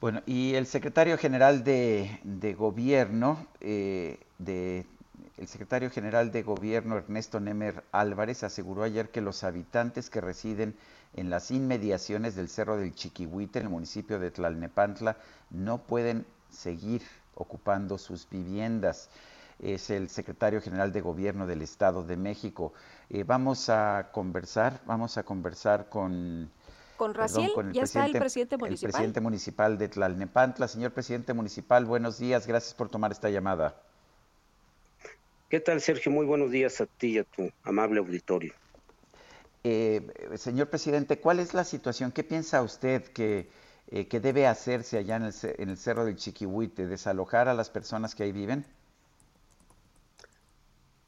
[0.00, 4.86] Bueno, y el secretario general de, Gobierno, eh, de,
[5.36, 10.76] el secretario general de Gobierno, Ernesto Nemer Álvarez, aseguró ayer que los habitantes que residen
[11.14, 15.16] en las inmediaciones del Cerro del Chiquihuite, en el municipio de Tlalnepantla,
[15.50, 17.02] no pueden seguir
[17.34, 19.10] ocupando sus viviendas.
[19.58, 22.72] Es el secretario general de Gobierno del Estado de México.
[23.10, 26.52] Eh, vamos a conversar, vamos a conversar con
[26.98, 28.88] con Raciel, con el ya presidente, está el presidente municipal.
[28.88, 30.68] El presidente municipal de Tlalnepantla.
[30.68, 33.80] Señor presidente municipal, buenos días, gracias por tomar esta llamada.
[35.48, 36.12] ¿Qué tal, Sergio?
[36.12, 38.52] Muy buenos días a ti y a tu amable auditorio.
[39.64, 42.12] Eh, señor presidente, ¿cuál es la situación?
[42.12, 43.48] ¿Qué piensa usted que,
[43.86, 46.86] eh, que debe hacerse allá en el, en el, Cerro del Chiquihuite?
[46.86, 48.66] ¿Desalojar a las personas que ahí viven?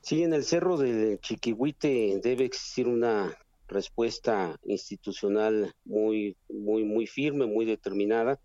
[0.01, 3.37] Sí, en el Cerro del Chiquihuite debe existir una
[3.71, 8.41] respuesta institucional muy, muy, muy firme, muy determinada.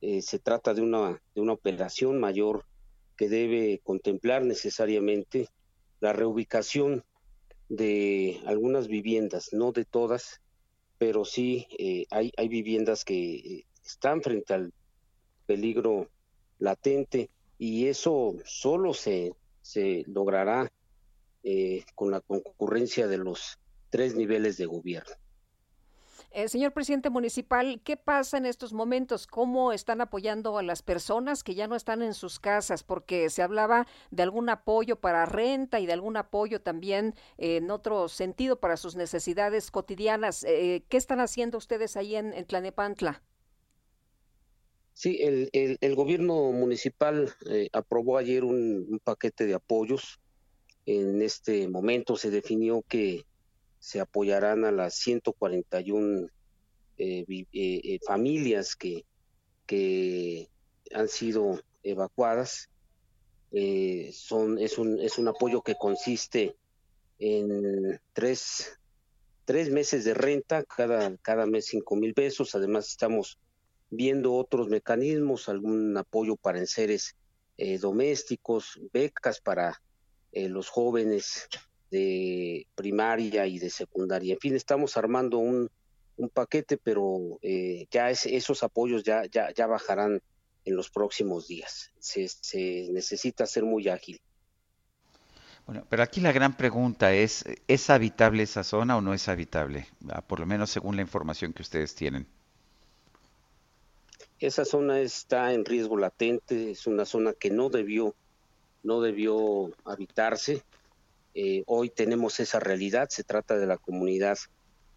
[0.00, 2.66] Eh, se trata de una, de una operación mayor
[3.16, 5.48] que debe contemplar necesariamente
[6.00, 7.04] la reubicación
[7.68, 10.40] de algunas viviendas, no de todas,
[10.98, 14.72] pero sí eh, hay, hay viviendas que están frente al
[15.46, 16.08] peligro
[16.58, 20.72] latente y eso solo se, se logrará
[21.42, 23.59] eh, con la concurrencia de los
[23.90, 25.14] tres niveles de gobierno.
[26.32, 29.26] Eh, señor presidente municipal, ¿qué pasa en estos momentos?
[29.26, 32.84] ¿Cómo están apoyando a las personas que ya no están en sus casas?
[32.84, 37.72] Porque se hablaba de algún apoyo para renta y de algún apoyo también eh, en
[37.72, 40.44] otro sentido para sus necesidades cotidianas.
[40.44, 43.24] Eh, ¿Qué están haciendo ustedes ahí en, en Tlanepantla?
[44.92, 47.34] Sí, el, el, el gobierno municipal
[47.72, 50.20] aprobó ayer un, un paquete de apoyos.
[50.86, 53.24] En este momento se definió que
[53.80, 56.28] se apoyarán a las 141
[56.98, 59.06] eh, eh, eh, familias que,
[59.66, 60.48] que
[60.92, 62.68] han sido evacuadas.
[64.12, 66.54] Son, es, un, es un apoyo que consiste
[67.18, 68.78] en tres,
[69.44, 72.54] tres meses de renta, cada, cada mes cinco mil pesos.
[72.54, 73.38] Además, estamos
[73.88, 77.16] viendo otros mecanismos, algún apoyo para enseres
[77.80, 79.82] domésticos, becas para
[80.32, 81.48] los jóvenes
[81.90, 84.34] de primaria y de secundaria.
[84.34, 85.70] En fin, estamos armando un,
[86.16, 90.22] un paquete, pero eh, ya es, esos apoyos ya, ya, ya bajarán
[90.64, 91.92] en los próximos días.
[91.98, 94.20] Se, se necesita ser muy ágil.
[95.66, 99.86] Bueno, pero aquí la gran pregunta es, ¿es habitable esa zona o no es habitable?
[100.08, 102.26] Ah, por lo menos según la información que ustedes tienen.
[104.38, 108.14] Esa zona está en riesgo latente, es una zona que no debió,
[108.82, 110.62] no debió habitarse.
[111.34, 114.38] Eh, hoy tenemos esa realidad, se trata de la comunidad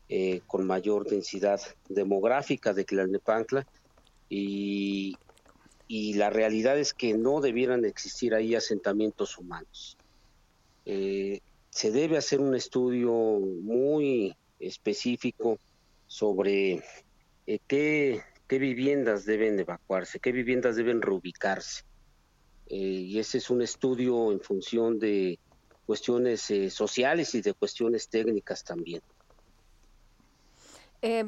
[0.10, 3.68] eh, con mayor densidad demográfica de Tlalnepantla
[4.30, 5.16] y,
[5.88, 9.98] y, la realidad es que no debieran existir ahí asentamientos humanos.
[10.86, 15.60] Eh, se debe hacer un estudio muy específico
[16.08, 16.84] sobre
[17.68, 21.84] qué, viviendas deben evacuarse, qué viviendas deben reubicarse.
[22.68, 25.40] Y ese es un estudio en función de
[25.86, 29.02] cuestiones eh, sociales y de cuestiones técnicas también.
[31.02, 31.26] Eh,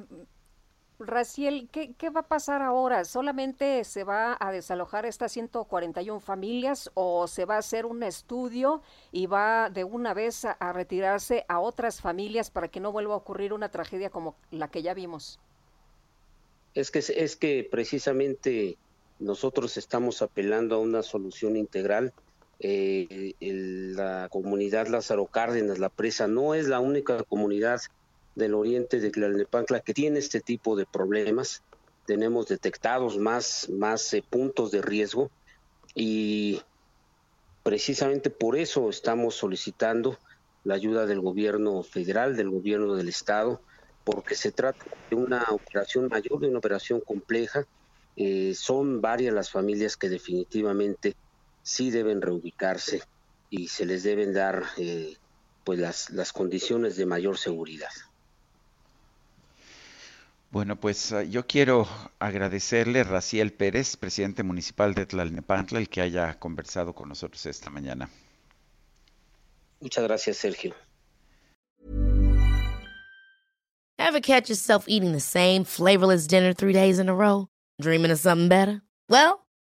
[0.97, 3.03] Raciel, ¿qué, ¿qué, va a pasar ahora?
[3.03, 8.81] ¿Solamente se va a desalojar estas 141 familias o se va a hacer un estudio
[9.11, 13.13] y va de una vez a, a retirarse a otras familias para que no vuelva
[13.13, 15.39] a ocurrir una tragedia como la que ya vimos?
[16.73, 18.77] Es que, es que precisamente
[19.19, 22.13] nosotros estamos apelando a una solución integral
[22.59, 27.81] eh, el, la comunidad Lázaro Cárdenas, la presa, no es la única comunidad
[28.35, 31.63] del oriente de Tlalnepantla que tiene este tipo de problemas.
[32.05, 35.31] Tenemos detectados más, más eh, puntos de riesgo
[35.93, 36.61] y
[37.63, 40.17] precisamente por eso estamos solicitando
[40.63, 43.61] la ayuda del gobierno federal, del gobierno del estado,
[44.03, 47.65] porque se trata de una operación mayor, de una operación compleja.
[48.15, 51.15] Eh, son varias las familias que definitivamente
[51.65, 53.01] sí deben reubicarse
[53.49, 55.17] y se les deben dar eh,
[55.63, 57.89] pues las, las condiciones de mayor seguridad.
[60.51, 61.87] Bueno, pues ah, yo quiero
[62.19, 67.69] agradecerle a Raciel Pérez, presidente municipal de Tlalnepantla, el que haya conversado con nosotros esta
[67.69, 68.09] mañana.
[69.81, 70.73] Muchas gracias, Sergio.
[73.97, 77.47] Ever catch yourself eating the same flavorless dinner three days in a row?
[77.81, 78.81] Dreaming of something better?
[79.09, 79.44] Well,